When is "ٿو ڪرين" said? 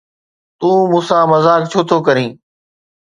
1.89-2.31